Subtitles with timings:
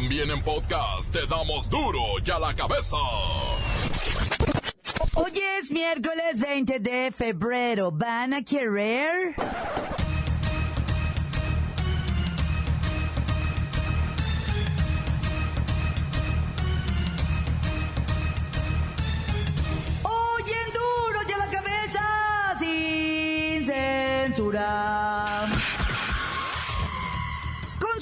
[0.00, 2.96] También en podcast te damos duro y a la cabeza.
[5.16, 7.90] Hoy es miércoles 20 de febrero.
[7.90, 9.34] ¿Van a querer?
[20.04, 25.27] Hoy en duro y a la cabeza sin censura.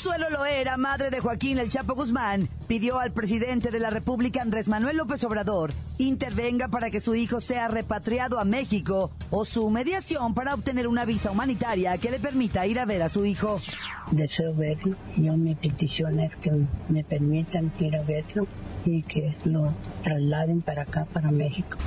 [0.07, 4.69] Consuelo Loera, madre de Joaquín El Chapo Guzmán, pidió al presidente de la República, Andrés
[4.69, 10.33] Manuel López Obrador, intervenga para que su hijo sea repatriado a México o su mediación
[10.33, 13.57] para obtener una visa humanitaria que le permita ir a ver a su hijo.
[14.13, 14.95] Deseo verlo.
[15.17, 16.53] Yo mi petición es que
[16.89, 18.47] me permitan ir a verlo
[18.85, 19.73] y que lo
[20.05, 21.79] trasladen para acá, para México.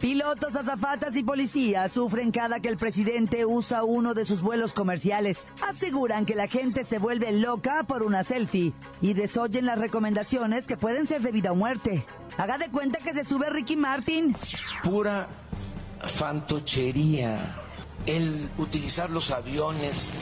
[0.00, 5.50] Pilotos, azafatas y policías sufren cada que el presidente usa uno de sus vuelos comerciales.
[5.68, 10.76] Aseguran que la gente se vuelve loca por una selfie y desoyen las recomendaciones que
[10.76, 12.06] pueden ser de vida o muerte.
[12.36, 14.36] Haga de cuenta que se sube Ricky Martin.
[14.84, 15.26] Pura
[16.06, 17.36] fantochería.
[18.06, 20.12] El utilizar los aviones.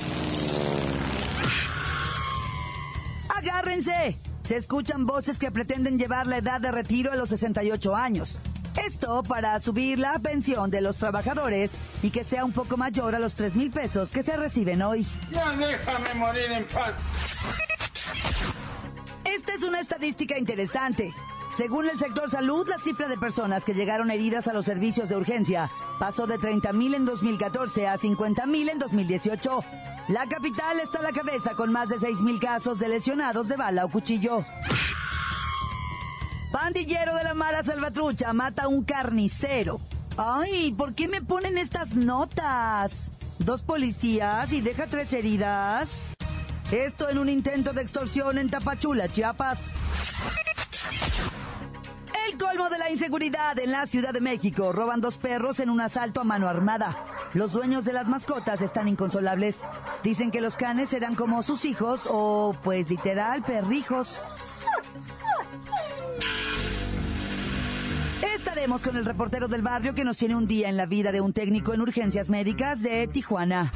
[3.29, 4.19] ¡Agárrense!
[4.43, 8.39] Se escuchan voces que pretenden llevar la edad de retiro a los 68 años.
[8.85, 13.19] Esto para subir la pensión de los trabajadores y que sea un poco mayor a
[13.19, 15.07] los 3 mil pesos que se reciben hoy.
[15.31, 16.93] Ya déjame morir en paz.
[19.25, 21.15] Esta es una estadística interesante.
[21.57, 25.17] Según el sector salud, la cifra de personas que llegaron heridas a los servicios de
[25.17, 29.61] urgencia pasó de 30 mil en 2014 a 50 mil en 2018.
[30.09, 33.57] La capital está a la cabeza con más de 6 mil casos de lesionados de
[33.57, 34.45] bala o cuchillo.
[36.53, 39.81] Pandillero de la mala salvatrucha mata a un carnicero.
[40.17, 43.11] Ay, ¿por qué me ponen estas notas?
[43.39, 45.93] Dos policías y deja tres heridas.
[46.71, 49.73] Esto en un intento de extorsión en Tapachula, Chiapas.
[52.27, 54.73] El colmo de la inseguridad en la Ciudad de México.
[54.73, 56.97] Roban dos perros en un asalto a mano armada.
[57.35, 59.59] Los dueños de las mascotas están inconsolables.
[60.03, 64.21] Dicen que los canes serán como sus hijos o, pues literal, perrijos.
[68.67, 71.33] Con el reportero del barrio que nos tiene un día en la vida de un
[71.33, 73.73] técnico en urgencias médicas de Tijuana.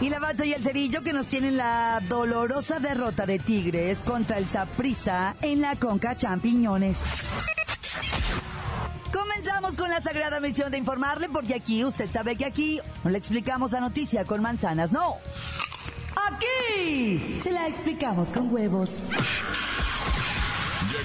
[0.00, 4.38] Y la bacha y el cerillo que nos tienen la dolorosa derrota de Tigres contra
[4.38, 6.98] el Saprissa en la Conca Champiñones.
[9.12, 13.18] Comenzamos con la sagrada misión de informarle porque aquí, usted sabe que aquí no le
[13.18, 15.16] explicamos la noticia con manzanas, no.
[16.30, 19.08] Aquí se la explicamos con huevos.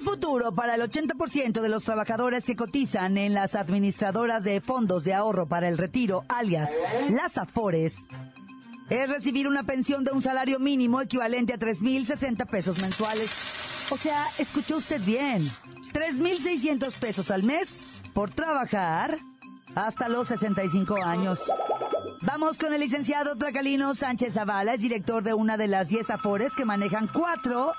[0.00, 5.04] El futuro para el 80% de los trabajadores que cotizan en las administradoras de fondos
[5.04, 6.70] de ahorro para el retiro, alias
[7.10, 8.08] las AFORES,
[8.88, 13.30] es recibir una pensión de un salario mínimo equivalente a 3.060 pesos mensuales.
[13.90, 15.44] O sea, escuchó usted bien,
[15.92, 19.18] 3.600 pesos al mes por trabajar
[19.74, 21.40] hasta los 65 años.
[22.22, 26.54] Vamos con el licenciado Tracalino Sánchez Zavala, es director de una de las 10 AFORES
[26.54, 27.72] que manejan 4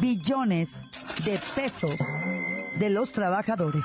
[0.00, 0.82] billones
[1.24, 1.96] de pesos
[2.78, 3.84] de los trabajadores.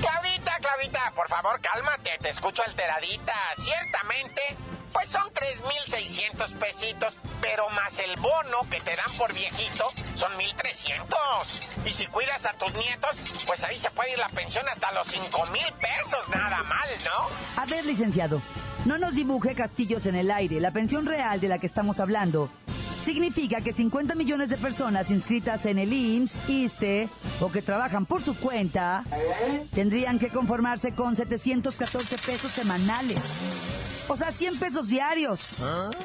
[0.00, 3.34] Claudita, Claudita, por favor, cálmate, te escucho alteradita.
[3.56, 4.40] Ciertamente,
[4.92, 11.86] pues son 3.600 pesitos, pero más el bono que te dan por viejito son 1.300.
[11.86, 13.10] Y si cuidas a tus nietos,
[13.46, 17.62] pues ahí se puede ir la pensión hasta los 5.000 pesos, nada mal, ¿no?
[17.62, 18.40] A ver, licenciado,
[18.84, 20.60] no nos dibuje castillos en el aire.
[20.60, 22.50] La pensión real de la que estamos hablando
[23.04, 27.08] significa que 50 millones de personas inscritas en el IMSS, ISTE
[27.40, 29.04] o que trabajan por su cuenta
[29.72, 33.20] tendrían que conformarse con 714 pesos semanales.
[34.08, 35.54] O sea, 100 pesos diarios.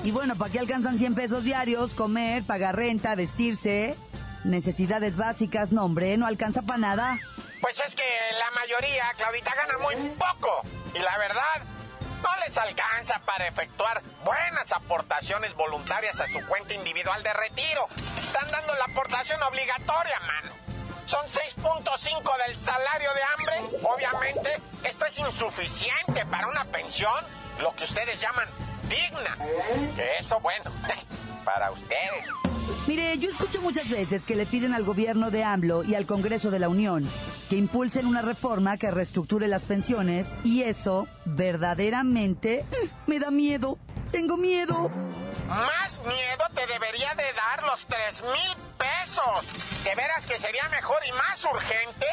[0.03, 1.93] Y bueno, ¿para qué alcanzan 100 pesos diarios?
[1.93, 3.95] Comer, pagar renta, vestirse,
[4.43, 7.17] necesidades básicas, no hombre, no alcanza para nada.
[7.61, 8.03] Pues es que
[8.37, 10.61] la mayoría, Claudita, gana muy poco.
[10.95, 11.78] Y la verdad,
[12.21, 17.87] no les alcanza para efectuar buenas aportaciones voluntarias a su cuenta individual de retiro.
[18.19, 20.53] Están dando la aportación obligatoria, mano.
[21.05, 23.77] Son 6.5 del salario de hambre.
[23.83, 27.25] Obviamente, esto es insuficiente para una pensión,
[27.59, 28.47] lo que ustedes llaman
[28.83, 29.37] digna.
[29.95, 30.71] Que eso, bueno,
[31.45, 32.25] para ustedes.
[32.87, 36.51] Mire, yo escucho muchas veces que le piden al gobierno de AMLO y al Congreso
[36.51, 37.09] de la Unión
[37.49, 42.63] que impulsen una reforma que reestructure las pensiones y eso verdaderamente
[43.07, 43.77] me da miedo.
[44.11, 44.89] Tengo miedo.
[45.47, 49.83] Más miedo te debería de dar los tres mil pesos.
[49.83, 52.05] De veras que sería mejor y más urgente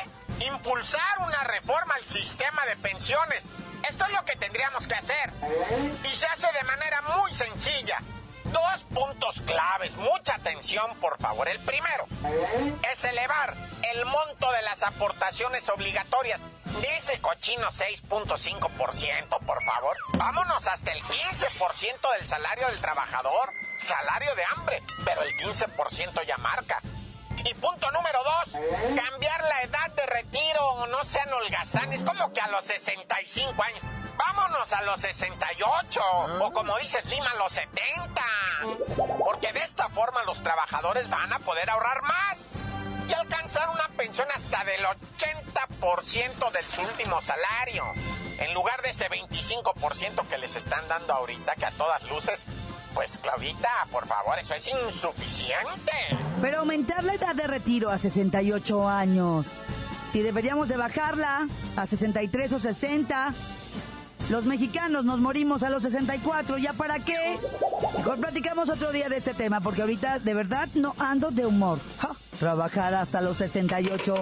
[0.46, 3.44] impulsar una reforma al sistema de pensiones.
[3.88, 5.32] Esto es lo que tendríamos que hacer.
[6.04, 7.98] Y se hace de manera muy sencilla.
[8.56, 11.46] Dos puntos claves, mucha atención por favor.
[11.46, 12.06] El primero
[12.90, 13.54] es elevar
[13.94, 16.40] el monto de las aportaciones obligatorias
[16.80, 19.96] de ese cochino 6.5%, por favor.
[20.14, 26.38] Vámonos hasta el 15% del salario del trabajador, salario de hambre, pero el 15% ya
[26.38, 26.80] marca.
[27.44, 28.52] Y punto número dos,
[28.96, 33.82] cambiar la edad de retiro, no sean holgazanes, como que a los 65 años.
[34.16, 36.00] Vámonos a los 68,
[36.40, 38.22] o como dices Lima, los 70.
[39.18, 42.48] Porque de esta forma los trabajadores van a poder ahorrar más
[43.08, 47.84] y alcanzar una pensión hasta del 80% de su último salario.
[48.38, 52.46] En lugar de ese 25% que les están dando ahorita, que a todas luces
[52.96, 55.92] pues Claudita, por favor, eso es insuficiente.
[56.40, 59.46] Pero aumentar la edad de retiro a 68 años.
[60.10, 61.46] Si deberíamos de bajarla
[61.76, 63.34] a 63 o 60.
[64.28, 67.38] Los mexicanos nos morimos a los 64, ¿ya para qué?
[67.96, 71.78] Mejor platicamos otro día de este tema, porque ahorita de verdad no ando de humor.
[72.40, 74.14] Trabajar hasta los 68.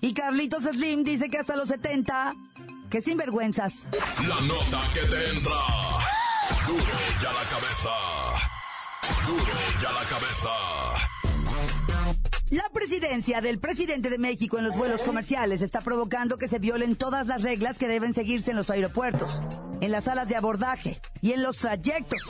[0.00, 2.34] Y Carlitos Slim dice que hasta los 70.
[2.90, 3.86] ¡Qué sinvergüenzas!
[4.26, 5.52] La nota que te entra.
[6.66, 6.84] Duro
[7.22, 7.90] ya la cabeza.
[9.26, 10.91] Duro ya la cabeza.
[12.52, 16.96] La presidencia del presidente de México en los vuelos comerciales está provocando que se violen
[16.96, 19.42] todas las reglas que deben seguirse en los aeropuertos,
[19.80, 22.20] en las salas de abordaje y en los trayectos.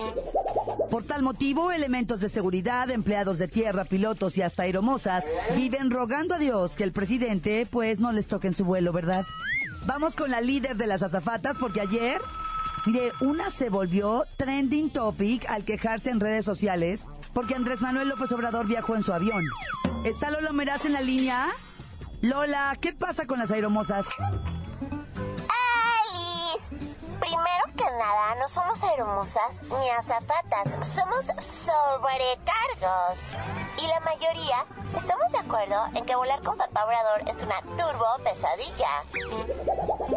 [0.93, 5.25] Por tal motivo, elementos de seguridad, empleados de tierra, pilotos y hasta aeromosas
[5.57, 9.25] viven rogando a Dios que el presidente pues no les toque en su vuelo, ¿verdad?
[9.87, 12.21] Vamos con la líder de las azafatas porque ayer
[12.87, 18.31] Mire, una se volvió trending topic al quejarse en redes sociales porque Andrés Manuel López
[18.31, 19.45] Obrador viajó en su avión.
[20.05, 21.47] ¿Está Lola Meraz en la línea?
[22.23, 24.05] Lola, ¿qué pasa con las aeromosas?
[24.19, 24.43] ¡Alice!
[27.21, 33.29] Primero que nada, no somos aeromosas ni azafatas, somos sobrecargos.
[33.79, 34.67] Y la mayoría
[34.97, 39.05] estamos de acuerdo en que volar con papá Obrador es una turbo pesadilla.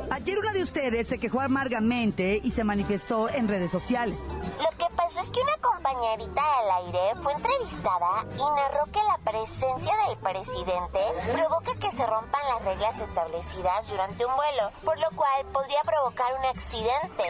[0.10, 4.18] Ayer una de ustedes se quejó amargamente y se manifestó en redes sociales.
[4.60, 4.75] Lo
[5.16, 10.18] pasó es que una compañerita al aire fue entrevistada y narró que la presencia del
[10.18, 11.00] presidente
[11.34, 16.28] provoca que se rompan las reglas establecidas durante un vuelo, por lo cual podría provocar
[16.40, 17.24] un accidente.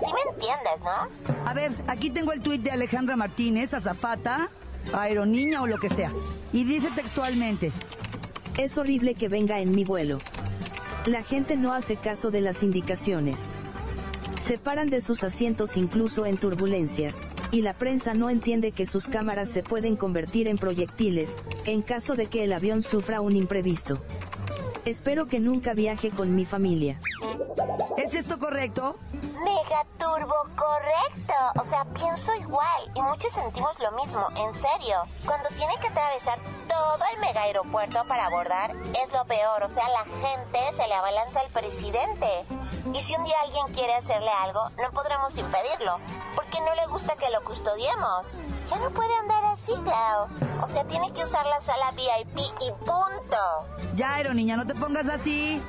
[0.00, 1.46] ¿Sí me entiendes, no?
[1.48, 4.48] A ver, aquí tengo el tuit de Alejandra Martínez, azafata,
[4.92, 6.12] aeroniña o lo que sea.
[6.52, 7.72] Y dice textualmente,
[8.58, 10.18] Es horrible que venga en mi vuelo.
[11.06, 13.52] La gente no hace caso de las indicaciones.
[14.40, 17.20] Se paran de sus asientos incluso en turbulencias,
[17.50, 22.16] y la prensa no entiende que sus cámaras se pueden convertir en proyectiles, en caso
[22.16, 24.02] de que el avión sufra un imprevisto.
[24.86, 26.98] Espero que nunca viaje con mi familia.
[27.98, 28.96] ¿es esto correcto?
[29.12, 31.34] Mega turbo correcto.
[31.60, 34.96] O sea, pienso igual y muchos sentimos lo mismo, en serio.
[35.24, 39.62] Cuando tiene que atravesar todo el mega aeropuerto para abordar, es lo peor.
[39.62, 42.26] O sea, la gente se le abalanza al presidente.
[42.94, 45.98] Y si un día alguien quiere hacerle algo, no podremos impedirlo,
[46.34, 48.26] porque no le gusta que lo custodiemos.
[48.68, 50.28] Ya no puede andar así, Clau.
[50.62, 53.36] O sea, tiene que usar la sala VIP y punto.
[53.94, 55.62] Ya, aeroniña, no te pongas así.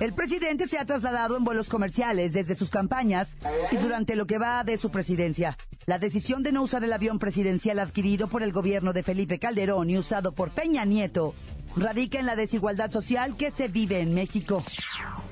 [0.00, 3.34] El presidente se ha trasladado en vuelos comerciales desde sus campañas
[3.70, 5.56] y durante lo que va de su presidencia.
[5.86, 9.88] La decisión de no usar el avión presidencial adquirido por el gobierno de Felipe Calderón
[9.88, 11.32] y usado por Peña Nieto
[11.76, 14.62] radica en la desigualdad social que se vive en México.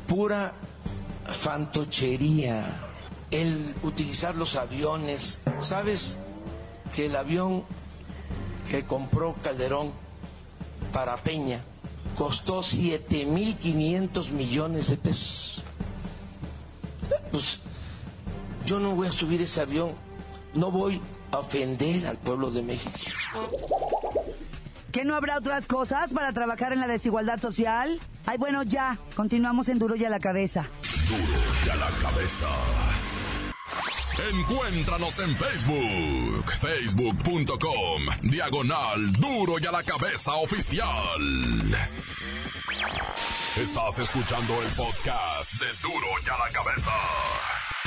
[0.09, 0.53] Pura
[1.27, 2.65] fantochería.
[3.31, 5.41] El utilizar los aviones.
[5.61, 6.19] ¿Sabes
[6.95, 7.65] que el avión
[8.71, 9.93] que compró Calderón
[10.93, 11.61] para Peña
[12.17, 15.63] costó 7.500 millones de pesos?
[17.33, 17.61] Pues
[18.65, 19.93] yo no voy a subir ese avión.
[20.55, 21.01] No voy
[21.33, 23.11] a ofender al pueblo de México.
[24.95, 27.99] ¿Que no habrá otras cosas para trabajar en la desigualdad social?
[28.27, 28.97] Ay, bueno, ya.
[29.17, 30.69] Continuamos en Duro y a la cabeza.
[31.09, 32.47] Duro ya la cabeza.
[34.31, 40.87] Encuéntranos en Facebook, facebook.com, diagonal Duro y a la cabeza oficial.
[43.57, 46.93] Estás escuchando el podcast de Duro y a la cabeza.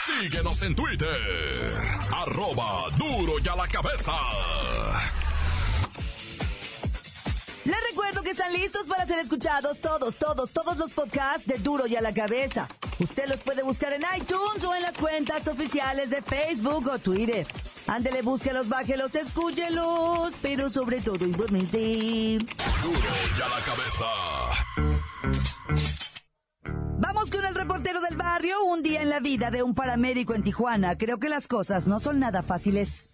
[0.06, 1.74] Síguenos en Twitter,
[2.14, 4.12] arroba duro y a la cabeza.
[7.68, 11.86] Les recuerdo que están listos para ser escuchados todos, todos, todos los podcasts de Duro
[11.86, 12.66] y a la cabeza.
[12.98, 17.46] Usted los puede buscar en iTunes o en las cuentas oficiales de Facebook o Twitter.
[17.88, 22.38] Ándele, búsquelos, bájelos, escúchelos, pero sobre todo, igualmente.
[22.38, 24.06] Duro y a la cabeza.
[27.00, 28.64] Vamos con el reportero del barrio.
[28.64, 30.98] Un día en la vida de un paramédico en Tijuana.
[30.98, 33.10] Creo que las cosas no son nada fáciles.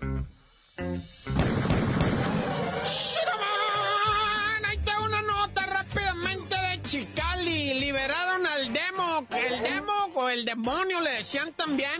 [10.33, 11.91] El demonio le decían también.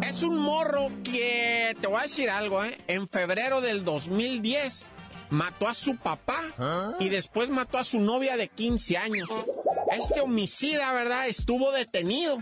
[0.00, 2.78] Es un morro que, te voy a decir algo, ¿eh?
[2.86, 4.86] En febrero del 2010
[5.34, 6.40] mató a su papá
[6.98, 9.28] y después mató a su novia de 15 años.
[9.90, 11.28] Este homicida, ¿verdad?
[11.28, 12.38] Estuvo detenido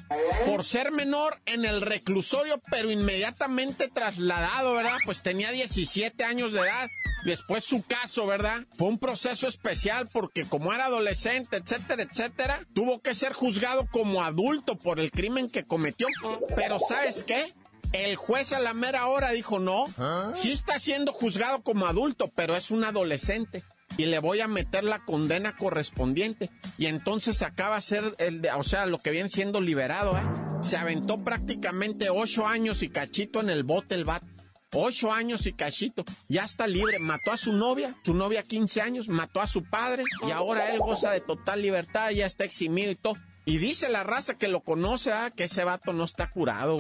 [0.47, 4.97] por ser menor en el reclusorio, pero inmediatamente trasladado, ¿verdad?
[5.05, 6.89] Pues tenía 17 años de edad.
[7.25, 8.65] Después su caso, ¿verdad?
[8.75, 14.23] Fue un proceso especial porque como era adolescente, etcétera, etcétera, tuvo que ser juzgado como
[14.23, 16.09] adulto por el crimen que cometió.
[16.55, 17.53] Pero ¿sabes qué?
[17.93, 19.87] El juez a la mera hora dijo, no,
[20.35, 23.63] sí está siendo juzgado como adulto, pero es un adolescente.
[23.99, 26.51] Y le voy a meter la condena correspondiente.
[26.79, 30.23] Y entonces acaba de ser, el de, o sea, lo que viene siendo liberado, ¿eh?
[30.63, 34.27] Se aventó prácticamente ocho años y cachito en el bote el vato.
[34.75, 36.05] Ocho años y cachito.
[36.29, 36.99] Ya está libre.
[36.99, 40.79] Mató a su novia, su novia 15 años, mató a su padre y ahora él
[40.79, 43.15] goza de total libertad, ya está eximido y todo.
[43.45, 46.77] Y dice la raza que lo conoce, ah, que ese vato no está curado.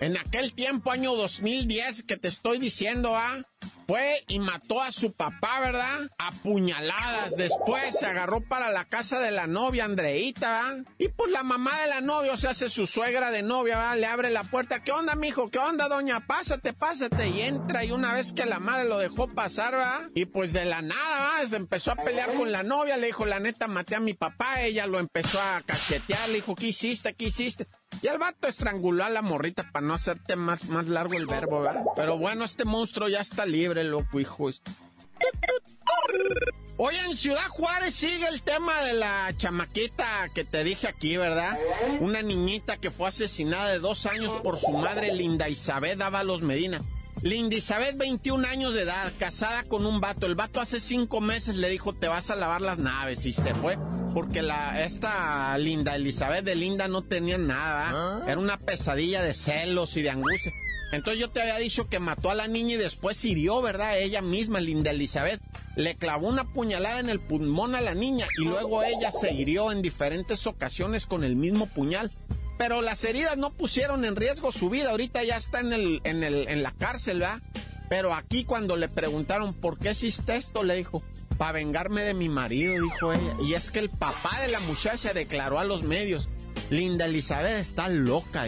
[0.00, 3.42] En aquel tiempo, año 2010, que te estoy diciendo, ah,
[3.86, 6.10] fue y mató a su papá, ¿verdad?
[6.18, 7.36] A puñaladas.
[7.36, 10.84] Después se agarró para la casa de la novia, Andreita, ¿verdad?
[10.98, 13.96] Y pues la mamá de la novia, o sea, hace su suegra de novia, ¿verdad?
[13.98, 14.82] Le abre la puerta.
[14.82, 15.48] ¿Qué onda, mijo?
[15.48, 16.26] ¿Qué onda, doña?
[16.26, 17.28] Pásate, pásate.
[17.28, 17.84] Y entra.
[17.84, 20.10] Y una vez que la madre lo dejó pasar, ¿verdad?
[20.14, 21.48] Y pues de la nada, ¿verdad?
[21.50, 22.96] Se empezó a pelear con la novia.
[22.96, 24.62] Le dijo, la neta, maté a mi papá.
[24.62, 26.28] Ella lo empezó a cachetear.
[26.28, 27.14] Le dijo, ¿qué hiciste?
[27.14, 27.66] ¿Qué hiciste?
[28.02, 31.62] Y el vato estranguló a la morrita para no hacerte más, más largo el verbo,
[31.62, 31.84] ¿verdad?
[31.96, 34.50] Pero bueno, este monstruo ya está libre, loco, hijo.
[36.76, 41.56] Oye, en Ciudad Juárez sigue el tema de la chamaquita que te dije aquí, ¿verdad?
[42.00, 46.82] Una niñita que fue asesinada de dos años por su madre Linda Isabel Dávalos Medina.
[47.24, 50.26] Linda Isabel, 21 años de edad, casada con un vato.
[50.26, 53.24] El vato hace cinco meses le dijo, te vas a lavar las naves.
[53.24, 53.78] Y se fue,
[54.12, 57.92] porque la, esta Linda Elizabeth de Linda no tenía nada.
[57.92, 58.28] ¿verdad?
[58.28, 60.52] Era una pesadilla de celos y de angustia.
[60.92, 63.98] Entonces yo te había dicho que mató a la niña y después hirió, ¿verdad?
[63.98, 65.40] Ella misma, Linda Elizabeth.
[65.76, 69.72] Le clavó una puñalada en el pulmón a la niña y luego ella se hirió
[69.72, 72.10] en diferentes ocasiones con el mismo puñal.
[72.58, 74.90] Pero las heridas no pusieron en riesgo su vida.
[74.90, 77.40] Ahorita ya está en, el, en, el, en la cárcel, ¿verdad?
[77.88, 81.02] Pero aquí cuando le preguntaron por qué hiciste esto, le dijo,
[81.36, 83.36] para vengarme de mi marido, dijo ella.
[83.42, 86.28] Y es que el papá de la muchacha declaró a los medios,
[86.70, 88.46] Linda Elizabeth está loca.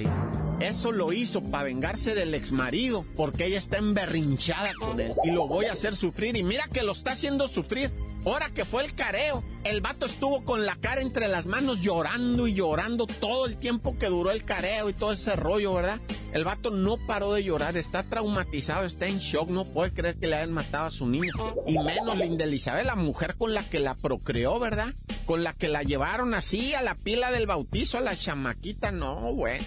[0.60, 5.12] Eso lo hizo para vengarse del ex marido, porque ella está emberrinchada con él.
[5.24, 6.36] Y lo voy a hacer sufrir.
[6.36, 7.90] Y mira que lo está haciendo sufrir.
[8.26, 12.48] Ahora que fue el careo, el vato estuvo con la cara entre las manos llorando
[12.48, 16.00] y llorando todo el tiempo que duró el careo y todo ese rollo, ¿verdad?
[16.32, 20.26] El vato no paró de llorar, está traumatizado, está en shock, no puede creer que
[20.26, 21.30] le hayan matado a su niño.
[21.68, 24.92] Y menos Linda Elizabeth, la mujer con la que la procreó, ¿verdad?
[25.24, 29.32] Con la que la llevaron así a la pila del bautizo, a la chamaquita, no,
[29.34, 29.64] bueno.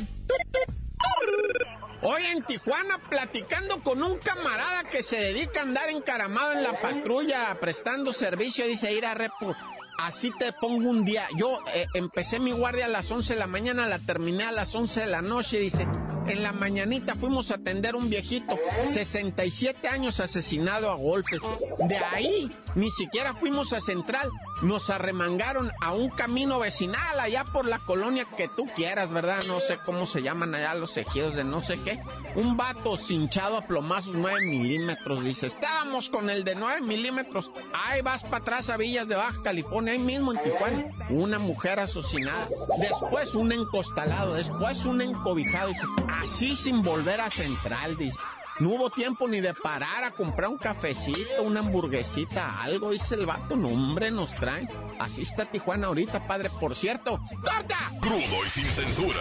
[2.01, 6.79] Hoy en Tijuana platicando con un camarada que se dedica a andar encaramado en la
[6.79, 9.53] patrulla prestando servicio, dice ir a repo.
[9.97, 11.27] Así te pongo un día.
[11.37, 14.73] Yo eh, empecé mi guardia a las 11 de la mañana, la terminé a las
[14.73, 15.59] 11 de la noche.
[15.59, 15.85] Dice,
[16.27, 21.41] en la mañanita fuimos a atender un viejito, 67 años asesinado a golpes.
[21.79, 24.29] De ahí ni siquiera fuimos a Central.
[24.61, 29.41] Nos arremangaron a un camino vecinal allá por la colonia que tú quieras, ¿verdad?
[29.47, 31.99] No sé cómo se llaman allá los ejidos de no sé qué.
[32.35, 35.23] Un vato cinchado a plomazos 9 milímetros.
[35.23, 37.51] Dice, estábamos con el de 9 milímetros.
[37.73, 40.85] Ahí vas para atrás a Villas de Baja California, ahí mismo en Tijuana.
[41.09, 42.47] Una mujer asesinada.
[42.79, 44.33] Después un encostalado.
[44.33, 45.69] Después un encobijado.
[45.69, 45.85] Dice,
[46.21, 48.19] así sin volver a Central, dice.
[48.59, 53.25] No hubo tiempo ni de parar a comprar un cafecito, una hamburguesita, algo, dice el
[53.25, 53.55] vato.
[53.55, 54.67] No, hombre, nos traen.
[54.99, 56.49] Así está Tijuana ahorita, padre.
[56.59, 57.77] Por cierto, ¡corta!
[58.01, 59.19] Crudo y sin censura.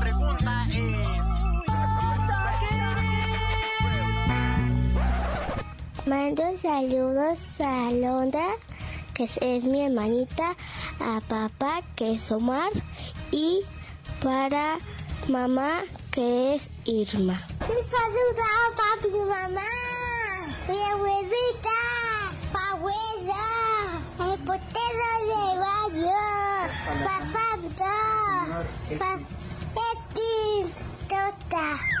[6.11, 8.45] Mando saludos a Londra,
[9.13, 10.57] que es, mi hermanita,
[10.99, 12.69] a papá, que es Omar,
[13.31, 13.63] y
[14.21, 14.77] para
[15.29, 17.39] mamá, que es Irma.
[17.61, 19.71] Saludos a papi y mamá,
[20.67, 21.79] mi abuelita,
[22.71, 23.43] abuela,
[24.19, 26.19] el portero de baño,
[27.05, 27.45] papá,
[29.79, 30.73] Eti,
[31.07, 32.00] Tota.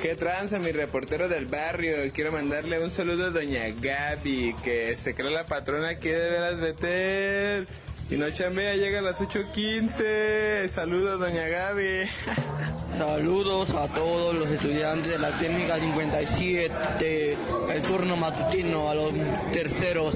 [0.00, 1.96] ¿Qué tranza, mi reportero del barrio?
[2.12, 6.56] Quiero mandarle un saludo a doña Gaby, que se cree la patrona aquí de veras
[6.56, 7.66] meter.
[8.06, 10.68] Si no chambea, llega a las 8.15.
[10.68, 12.08] Saludos, doña Gaby.
[12.96, 17.36] Saludos a todos los estudiantes de la técnica 57,
[17.72, 19.12] el turno matutino a los
[19.52, 20.14] terceros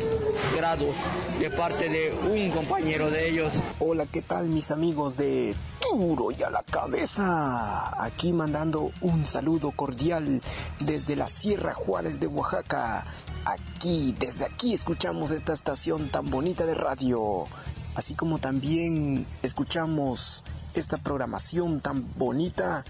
[0.57, 0.95] grados,
[1.39, 3.53] de parte de un compañero de ellos.
[3.79, 8.03] Hola, ¿qué tal mis amigos de Duro y a la cabeza?
[8.03, 10.41] Aquí mandando un saludo cordial
[10.81, 13.05] desde la Sierra Juárez de Oaxaca.
[13.45, 17.47] Aquí, desde aquí escuchamos esta estación tan bonita de radio
[17.95, 22.85] así como también escuchamos esta programación tan bonita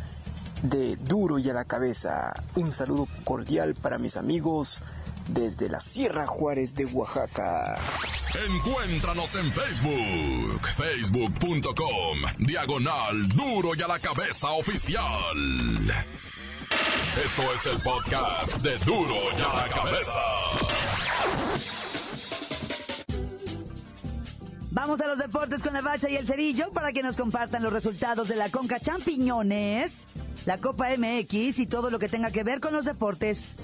[0.63, 2.33] de Duro y a la cabeza.
[2.55, 4.85] Un saludo cordial para mis amigos
[5.33, 7.77] desde la Sierra Juárez de Oaxaca.
[8.49, 15.05] Encuéntranos en Facebook, facebook.com, diagonal Duro y a la cabeza oficial.
[17.25, 20.21] Esto es el podcast de Duro y a la cabeza.
[24.71, 27.73] Vamos a los deportes con la bacha y el cerillo para que nos compartan los
[27.73, 30.07] resultados de la Conca Champiñones,
[30.47, 33.55] la Copa MX y todo lo que tenga que ver con los deportes.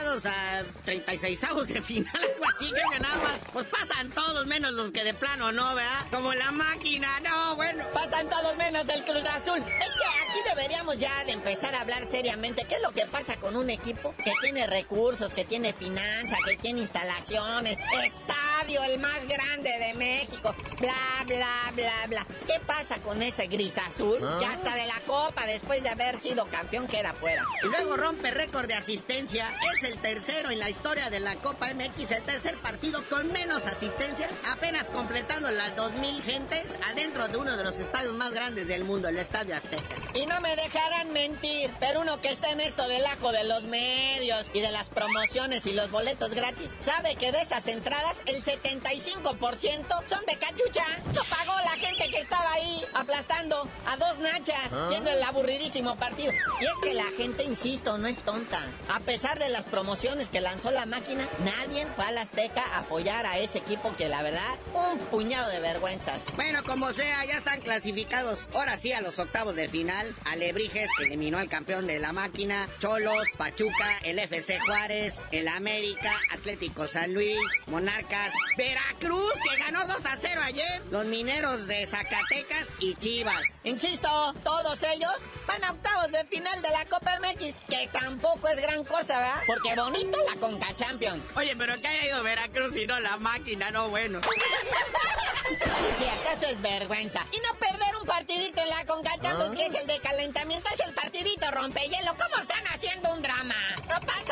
[0.00, 4.74] Calificados a 36 avos de final, algo así, que nada más, pues pasan todos menos
[4.74, 6.06] los que de plano no, ¿verdad?
[6.10, 7.84] Como la máquina, no, bueno.
[7.92, 9.58] Pasan todos menos el Cruz Azul.
[9.58, 12.64] Es que aquí deberíamos ya de empezar a hablar seriamente.
[12.68, 16.56] ¿Qué es lo que pasa con un equipo que tiene recursos, que tiene finanzas, que
[16.56, 22.26] tiene instalaciones, estadio, el más grande de México, bla, bla, bla, bla?
[22.46, 24.18] ¿Qué pasa con ese gris azul?
[24.40, 24.52] Ya ¿Ah?
[24.54, 27.44] hasta de la copa, después de haber sido campeón, queda fuera.
[27.62, 31.72] Y luego rompe récord de asistencia es el tercero en la historia de la Copa
[31.74, 37.56] MX, el tercer partido con menos asistencia, apenas completando las 2.000 gentes adentro de uno
[37.56, 39.82] de los estadios más grandes del mundo, el Estadio Azteca.
[40.14, 43.64] Y no me dejarán mentir, pero uno que está en esto del ajo de los
[43.64, 48.44] medios y de las promociones y los boletos gratis, sabe que de esas entradas el
[48.44, 50.84] 75% son de cachucha.
[51.14, 54.86] Lo pagó la gente que estaba ahí aplastando a dos nachas ¿Ah?
[54.90, 56.32] viendo el aburridísimo partido.
[56.60, 58.60] Y es que la gente, insisto, no es tonta.
[58.88, 59.79] A pesar de las promociones
[60.30, 64.08] que lanzó la máquina, nadie fue a la Azteca a apoyar a ese equipo que
[64.08, 66.20] la verdad, un puñado de vergüenzas.
[66.36, 70.06] Bueno, como sea, ya están clasificados ahora sí a los octavos de final.
[70.26, 76.12] Alebrijes que eliminó al campeón de la máquina, Cholos, Pachuca, el FC Juárez, el América,
[76.30, 82.68] Atlético San Luis, Monarcas, Veracruz que ganó 2 a 0 ayer, los mineros de Zacatecas
[82.80, 83.44] y Chivas.
[83.64, 85.12] Insisto, todos ellos
[85.46, 89.40] van a octavos de final de la Copa MX, que tampoco es gran cosa, ¿verdad?
[89.46, 91.22] Porque bonito la Conca Champions.
[91.36, 94.20] Oye, pero que haya ido Veracruz y no la máquina, no bueno.
[95.98, 97.24] si acaso es vergüenza.
[97.32, 100.80] Y no perder un partidito en la Conca Champions, que es el de calentamiento, es
[100.80, 102.14] el partidito rompehielo.
[102.16, 103.56] ¿Cómo están haciendo un drama?
[103.88, 104.29] No pasa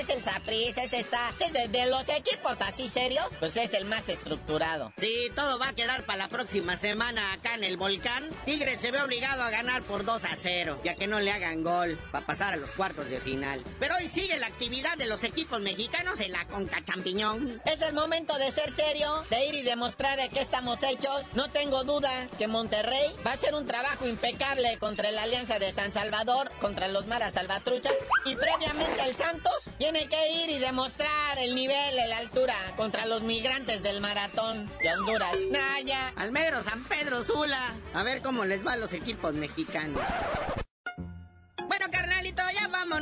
[0.00, 1.30] es el Zapris, es esta.
[1.40, 4.92] Es de, los equipos así serios, pues es el más estructurado.
[4.98, 8.24] Sí, todo va a quedar para la próxima semana acá en el volcán.
[8.44, 11.62] Tigre se ve obligado a ganar por 2 a 0, ya que no le hagan
[11.62, 13.62] gol para pasar a los cuartos de final.
[13.78, 17.60] Pero hoy sigue la actividad de los equipos mexicanos en la Conca Champiñón.
[17.66, 21.22] Es el momento de ser serio, de ir y demostrar de qué estamos hechos.
[21.34, 25.72] No tengo duda que Monterrey va a hacer un trabajo impecable contra la Alianza de
[25.72, 27.94] San Salvador, contra los Maras Salvatruchas.
[28.24, 33.22] Y previamente el Santos tiene que ir y demostrar el nivel, la altura contra los
[33.22, 35.36] migrantes del maratón de Honduras.
[35.50, 36.12] Naya.
[36.14, 37.74] Almero, San Pedro Sula.
[37.92, 40.00] A ver cómo les va a los equipos mexicanos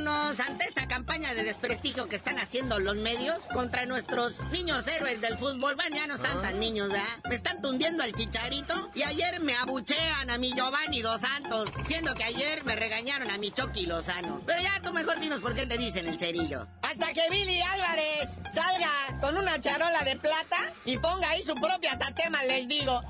[0.06, 5.37] Ante esta campaña de desprestigio que están haciendo los medios contra nuestros niños héroes del
[5.37, 5.74] fútbol.
[5.74, 7.04] Bueno, ya no están tan niños, ¿verdad?
[7.28, 12.14] Me están tundiendo al chicharito y ayer me abuchean a mi Giovanni Dos Santos, siendo
[12.14, 14.40] que ayer me regañaron a mi Chucky Lozano.
[14.46, 16.68] Pero ya tú mejor dinos por qué te dicen el cerillo.
[16.82, 21.98] Hasta que Billy Álvarez salga con una charola de plata y ponga ahí su propia
[21.98, 23.02] tatema, les digo.